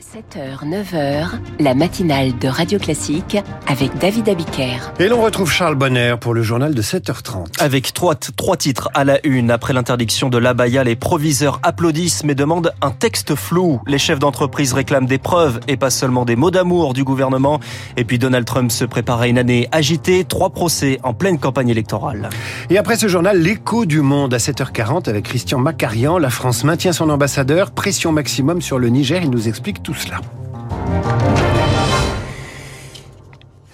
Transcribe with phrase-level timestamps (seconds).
[0.00, 3.36] 7h, 9h, la matinale de Radio Classique
[3.68, 4.78] avec David Abiker.
[4.98, 7.60] Et l'on retrouve Charles Bonner pour le journal de 7h30.
[7.60, 9.50] Avec trois, trois titres à la une.
[9.50, 13.82] Après l'interdiction de l'abaya, les proviseurs applaudissent mais demandent un texte flou.
[13.86, 17.60] Les chefs d'entreprise réclament des preuves et pas seulement des mots d'amour du gouvernement.
[17.98, 20.24] Et puis Donald Trump se prépare à une année agitée.
[20.24, 22.30] Trois procès en pleine campagne électorale.
[22.70, 26.16] Et après ce journal, l'écho du monde à 7h40 avec Christian Macarian.
[26.16, 27.70] La France maintient son ambassadeur.
[27.70, 29.20] Pression maximum sur le Niger.
[29.22, 30.20] Il nous explique tout cela.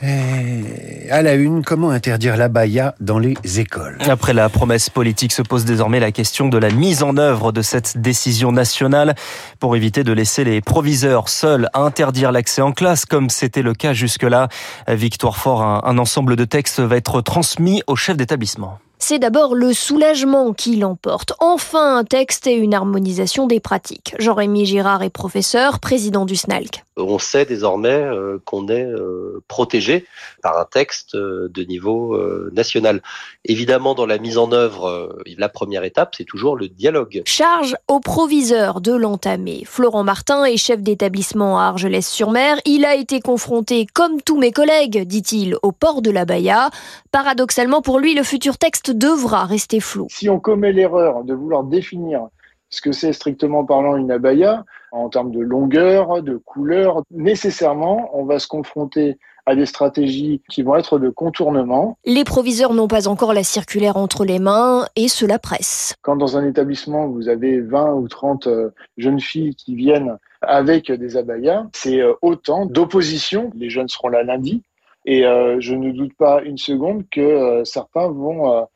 [0.03, 3.97] Et à la une, comment interdire l'abaya dans les écoles?
[4.09, 7.63] Après la promesse politique se pose désormais la question de la mise en œuvre de
[7.63, 9.15] cette décision nationale
[9.59, 13.73] pour éviter de laisser les proviseurs seuls à interdire l'accès en classe comme c'était le
[13.73, 14.49] cas jusque-là.
[14.87, 18.79] Victoire Fort, un ensemble de textes va être transmis au chef d'établissement.
[19.09, 21.33] C'est d'abord le soulagement qui l'emporte.
[21.39, 24.17] Enfin un texte et une harmonisation des pratiques.
[24.19, 26.83] Jean-Rémy Girard est professeur, président du SNALC.
[26.97, 30.07] On sait désormais euh, qu'on est euh, protégé
[30.43, 32.19] par un texte euh, de niveau
[32.53, 33.03] national.
[33.45, 37.23] Évidemment, dans la mise en œuvre, la première étape, c'est toujours le dialogue.
[37.27, 39.63] Charge au proviseur de l'entamer.
[39.67, 42.59] Florent Martin est chef d'établissement à Argelès-sur-Mer.
[42.65, 46.71] Il a été confronté, comme tous mes collègues, dit-il, au port de la Baïa.
[47.13, 50.07] Paradoxalement, pour lui, le futur texte devra rester flou.
[50.11, 52.29] Si on commet l'erreur de vouloir définir
[52.71, 58.25] ce que c'est strictement parlant une abaya, en termes de longueur, de couleur, nécessairement, on
[58.25, 61.97] va se confronter à des stratégies qui vont être de contournement.
[62.05, 65.95] Les proviseurs n'ont pas encore la circulaire entre les mains et cela presse.
[66.03, 70.91] Quand dans un établissement, vous avez 20 ou 30 euh, jeunes filles qui viennent avec
[70.91, 73.53] des abayas, c'est euh, autant d'opposition.
[73.55, 74.63] Les jeunes seront là lundi.
[75.05, 78.67] Et euh, je ne doute pas une seconde que certains vont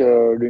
[0.00, 0.48] euh, le.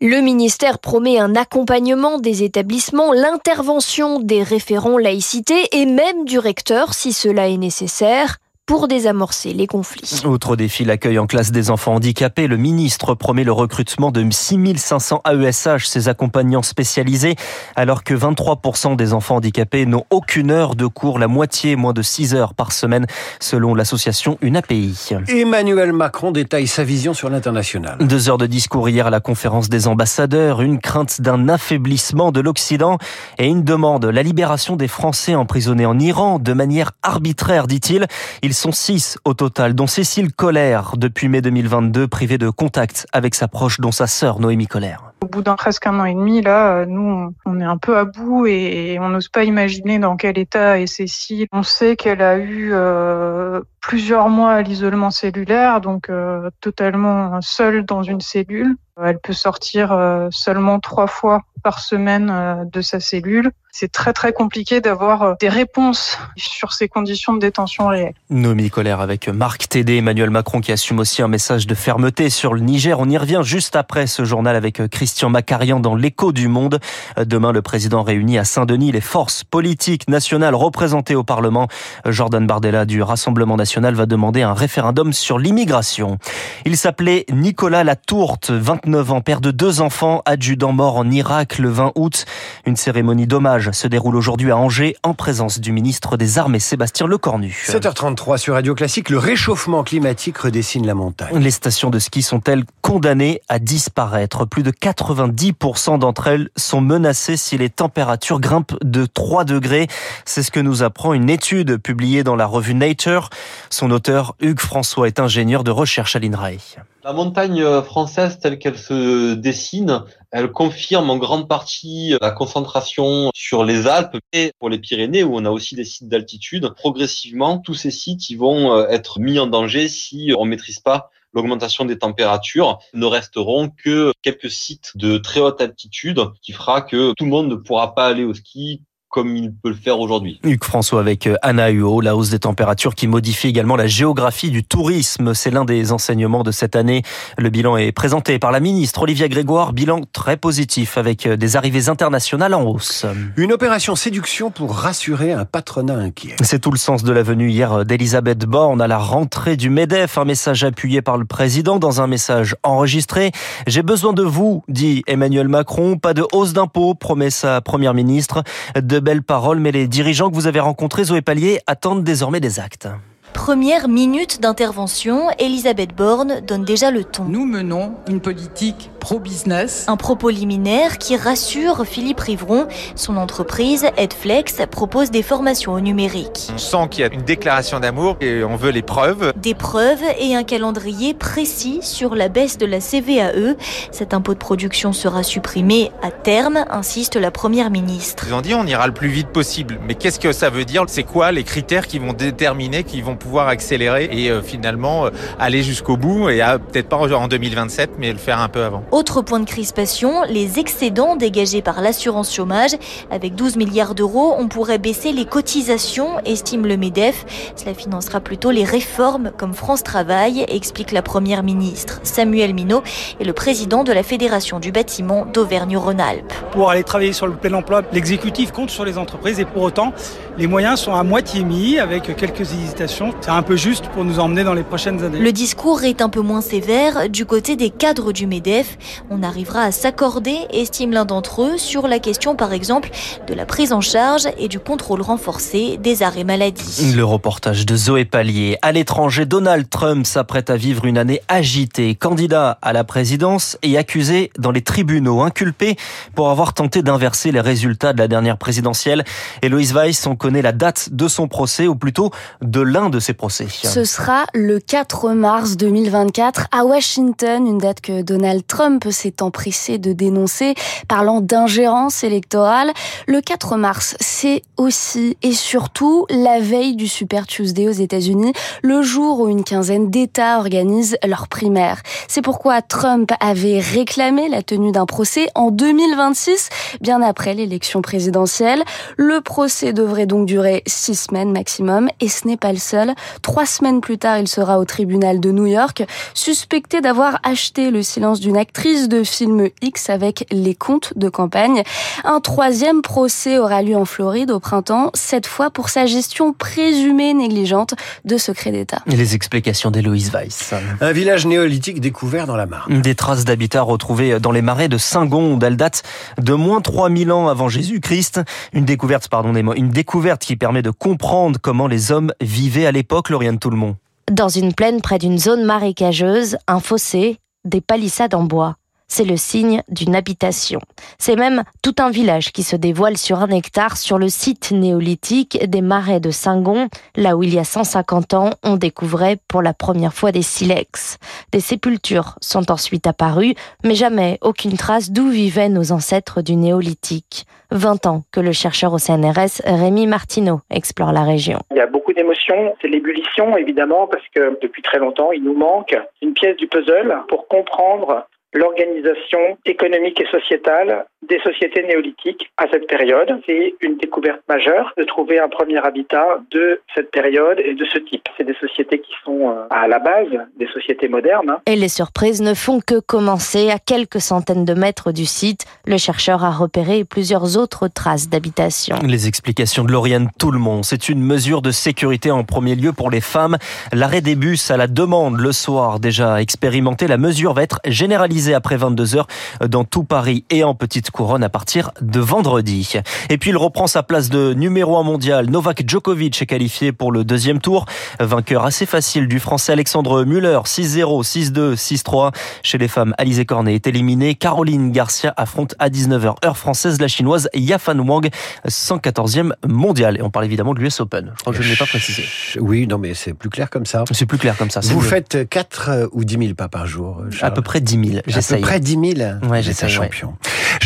[0.00, 6.94] Le ministère promet un accompagnement des établissements, l'intervention des référents laïcité et même du recteur
[6.94, 8.38] si cela est nécessaire
[8.70, 10.22] pour désamorcer les conflits.
[10.24, 12.46] Autre défi, l'accueil en classe des enfants handicapés.
[12.46, 17.34] Le ministre promet le recrutement de 6500 AESH, ces accompagnants spécialisés,
[17.74, 22.00] alors que 23% des enfants handicapés n'ont aucune heure de cours, la moitié, moins de
[22.00, 23.08] 6 heures par semaine,
[23.40, 25.16] selon l'association UNAPI.
[25.26, 27.98] Emmanuel Macron détaille sa vision sur l'international.
[27.98, 32.38] Deux heures de discours hier à la conférence des ambassadeurs, une crainte d'un affaiblissement de
[32.38, 32.98] l'Occident
[33.36, 38.06] et une demande, la libération des Français emprisonnés en Iran de manière arbitraire, dit-il.
[38.42, 43.34] Il sont six au total, dont Cécile Collère, depuis mai 2022, privée de contact avec
[43.34, 45.14] sa proche, dont sa sœur Noémie Collère.
[45.22, 48.04] Au bout d'un presque un an et demi, là, nous, on est un peu à
[48.04, 51.46] bout et on n'ose pas imaginer dans quel état est Cécile.
[51.52, 57.86] On sait qu'elle a eu euh, plusieurs mois à l'isolement cellulaire, donc euh, totalement seule
[57.86, 58.76] dans une cellule.
[59.02, 64.32] Elle peut sortir euh, seulement trois fois par semaine de sa cellule c'est très très
[64.32, 68.14] compliqué d'avoir euh, des réponses sur ces conditions de détention réelles.
[68.30, 72.54] Nomi Colère avec Marc Tédé, Emmanuel Macron qui assume aussi un message de fermeté sur
[72.54, 72.98] le Niger.
[72.98, 76.80] On y revient juste après ce journal avec euh, Christian Macarian dans l'écho du monde.
[77.18, 81.68] Euh, demain, le président réunit à Saint-Denis les forces politiques nationales représentées au Parlement.
[82.06, 86.18] Jordan Bardella du Rassemblement national va demander un référendum sur l'immigration.
[86.64, 91.68] Il s'appelait Nicolas Latourte, 29 ans, père de deux enfants, adjudant mort en Irak le
[91.68, 92.24] 20 août.
[92.66, 97.06] Une cérémonie d'hommage se déroule aujourd'hui à Angers en présence du ministre des Armées Sébastien
[97.06, 97.64] Lecornu.
[97.66, 101.38] 7h33 sur Radio Classique, le réchauffement climatique redessine la montagne.
[101.38, 107.36] Les stations de ski sont-elles condamnées à disparaître Plus de 90% d'entre elles sont menacées
[107.36, 109.86] si les températures grimpent de 3 degrés.
[110.24, 113.30] C'est ce que nous apprend une étude publiée dans la revue Nature.
[113.68, 116.56] Son auteur, Hugues François, est ingénieur de recherche à l'INRAE.
[117.02, 123.64] La montagne française telle qu'elle se dessine, elle confirme en grande partie la concentration sur
[123.64, 126.74] les Alpes et pour les Pyrénées où on a aussi des sites d'altitude.
[126.76, 131.10] Progressivement, tous ces sites ils vont euh, être mis en danger si on maîtrise pas
[131.32, 132.78] l'augmentation des températures.
[132.92, 137.48] Ne resteront que quelques sites de très haute altitude qui fera que tout le monde
[137.48, 140.38] ne pourra pas aller au ski comme il peut le faire aujourd'hui.
[140.44, 144.50] Hugues François avec euh, Anna Huot, la hausse des températures qui modifie également la géographie
[144.50, 145.34] du tourisme.
[145.34, 147.02] C'est l'un des enseignements de cette année.
[147.36, 149.72] Le bilan est présenté par la ministre Olivia Grégoire.
[149.72, 153.04] Bilan très positif avec euh, des arrivées internationales en hausse.
[153.36, 156.36] Une opération séduction pour rassurer un patronat inquiet.
[156.42, 160.18] C'est tout le sens de la venue hier d'Elisabeth Borne à la rentrée du MEDEF.
[160.18, 163.32] Un message appuyé par le président dans un message enregistré.
[163.66, 165.98] J'ai besoin de vous, dit Emmanuel Macron.
[165.98, 168.44] Pas de hausse d'impôts, promet sa première ministre.
[168.80, 172.60] De belles paroles, mais les dirigeants que vous avez rencontrés, Zoé Pallier, attendent désormais des
[172.60, 172.88] actes.
[173.32, 177.24] Première minute d'intervention, Elisabeth Borne donne déjà le ton.
[177.24, 179.86] Nous menons une politique pro-business.
[179.88, 182.68] Un propos liminaire qui rassure Philippe Rivron.
[182.94, 186.50] Son entreprise, Edflex, propose des formations au numérique.
[186.54, 189.32] On sent qu'il y a une déclaration d'amour et on veut les preuves.
[189.36, 193.56] Des preuves et un calendrier précis sur la baisse de la CVAE.
[193.90, 198.24] Cet impôt de production sera supprimé à terme, insiste la première ministre.
[198.28, 199.80] Ils ont dit on ira le plus vite possible.
[199.88, 200.84] Mais qu'est-ce que ça veut dire?
[200.86, 205.10] C'est quoi les critères qui vont déterminer, qui vont pouvoir accélérer et euh, finalement euh,
[205.38, 208.84] aller jusqu'au bout et peut-être pas en 2027, mais le faire un peu avant?
[208.92, 212.72] Autre point de crispation, les excédents dégagés par l'assurance chômage.
[213.12, 217.24] Avec 12 milliards d'euros, on pourrait baisser les cotisations, estime le MEDEF.
[217.54, 222.00] Cela financera plutôt les réformes comme France Travail, explique la première ministre.
[222.02, 222.82] Samuel Minot
[223.20, 226.32] est le président de la Fédération du bâtiment d'Auvergne-Rhône-Alpes.
[226.50, 229.92] Pour aller travailler sur le plein emploi, l'exécutif compte sur les entreprises et pour autant,
[230.36, 233.14] les moyens sont à moitié mis avec quelques hésitations.
[233.20, 235.20] C'est un peu juste pour nous emmener dans les prochaines années.
[235.20, 238.78] Le discours est un peu moins sévère du côté des cadres du MEDEF.
[239.10, 242.90] On arrivera à s'accorder, estime l'un d'entre eux, sur la question par exemple
[243.26, 246.92] de la prise en charge et du contrôle renforcé des arrêts maladie.
[246.94, 248.58] Le reportage de Zoé Pallier.
[248.62, 251.94] À l'étranger, Donald Trump s'apprête à vivre une année agitée.
[251.94, 255.76] Candidat à la présidence et accusé dans les tribunaux, inculpé
[256.14, 259.04] pour avoir tenté d'inverser les résultats de la dernière présidentielle.
[259.42, 262.10] Héloïse Weiss, on connaît la date de son procès, ou plutôt
[262.42, 263.46] de l'un de ses procès.
[263.50, 269.78] Ce sera le 4 mars 2024 à Washington, une date que Donald Trump s'est empressé
[269.78, 270.54] de dénoncer,
[270.88, 272.72] parlant d'ingérence électorale.
[273.06, 278.32] Le 4 mars, c'est aussi et surtout la veille du Super Tuesday aux États-Unis,
[278.62, 281.82] le jour où une quinzaine d'États organisent leur primaire.
[282.08, 286.48] C'est pourquoi Trump avait réclamé la tenue d'un procès en 2026,
[286.80, 288.62] bien après l'élection présidentielle.
[288.96, 292.94] Le procès devrait donc durer six semaines maximum, et ce n'est pas le seul.
[293.22, 295.82] Trois semaines plus tard, il sera au tribunal de New York,
[296.14, 301.62] suspecté d'avoir acheté le silence d'une actrice de film X avec les comptes de campagne.
[302.04, 307.14] Un troisième procès aura lieu en Floride au printemps, cette fois pour sa gestion présumée
[307.14, 307.74] négligente
[308.04, 308.82] de secrets d'État.
[308.86, 310.52] Les explications d'Héloïse Weiss.
[310.82, 312.82] Un village néolithique découvert dans la Marne.
[312.82, 315.42] Des traces d'habitat retrouvées dans les marais de Saint-Gonde.
[315.42, 315.82] Elles datent
[316.18, 318.20] de moins 3000 ans avant Jésus-Christ.
[318.52, 323.08] Une découverte, pardon, une découverte qui permet de comprendre comment les hommes vivaient à l'époque,
[323.08, 323.76] Lauriane Tout-le-Monde.
[324.10, 328.56] Dans une plaine près d'une zone marécageuse, un fossé, des palissades en bois
[328.90, 330.60] c'est le signe d'une habitation.
[330.98, 335.38] C'est même tout un village qui se dévoile sur un hectare sur le site néolithique
[335.48, 339.54] des marais de Saint-Gon, là où il y a 150 ans, on découvrait pour la
[339.54, 340.98] première fois des silex.
[341.32, 343.34] Des sépultures sont ensuite apparues,
[343.64, 347.26] mais jamais aucune trace d'où vivaient nos ancêtres du néolithique.
[347.52, 351.40] 20 ans que le chercheur au CNRS Rémi Martineau explore la région.
[351.50, 355.34] Il y a beaucoup d'émotions, c'est l'ébullition évidemment parce que depuis très longtemps il nous
[355.34, 362.44] manque une pièce du puzzle pour comprendre l'organisation économique et sociétale des sociétés néolithiques à
[362.50, 363.08] cette période.
[363.26, 367.78] C'est une découverte majeure de trouver un premier habitat de cette période et de ce
[367.78, 368.08] type.
[368.16, 370.08] C'est des sociétés qui sont euh, à la base
[370.38, 371.36] des sociétés modernes.
[371.46, 373.50] Et les surprises ne font que commencer.
[373.50, 378.76] À quelques centaines de mètres du site, le chercheur a repéré plusieurs autres traces d'habitation.
[378.86, 380.64] Les explications de Lauriane Tout le monde.
[380.64, 383.38] C'est une mesure de sécurité en premier lieu pour les femmes.
[383.72, 386.86] L'arrêt des bus à la demande le soir déjà expérimenté.
[386.86, 389.06] La mesure va être généralisée après 22 heures
[389.48, 392.74] dans tout Paris et en petite couronne à partir de vendredi.
[393.08, 395.30] Et puis il reprend sa place de numéro 1 mondial.
[395.30, 397.66] Novak Djokovic est qualifié pour le deuxième tour.
[398.00, 402.12] Vainqueur assez facile du français Alexandre Muller, 6-0, 6-2, 6-3.
[402.42, 404.14] Chez les femmes, Alizé Cornet est éliminée.
[404.14, 408.08] Caroline Garcia affronte à 19h heure française la chinoise Yafan Wang,
[408.48, 409.96] 114e mondial.
[409.98, 411.12] Et on parle évidemment de l'US Open.
[411.16, 412.04] Je crois que je ne l'ai pas précisé.
[412.40, 413.84] Oui, non mais c'est plus clair comme ça.
[413.90, 414.60] C'est plus clair comme ça.
[414.62, 417.98] Vous faites 4 ou 10 000 pas par jour À peu près 10 000.
[417.98, 419.68] À peu près 10 000 Ouais, j'essaie.
[419.68, 420.14] champion.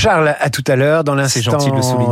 [0.05, 1.03] Charles, à tout à l'heure.
[1.03, 1.57] Dans l'instant.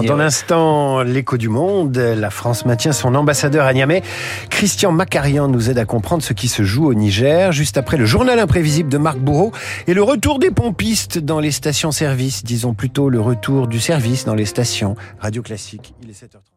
[0.07, 4.03] Dans l'instant, l'écho du monde, la France maintient son ambassadeur à Niamey.
[4.49, 7.53] Christian Macarian nous aide à comprendre ce qui se joue au Niger.
[7.53, 9.53] Juste après le journal imprévisible de Marc Bourreau
[9.87, 12.45] et le retour des pompistes dans les stations-service.
[12.45, 14.97] Disons plutôt le retour du service dans les stations.
[15.21, 16.51] Radio Classique, il est 7h30.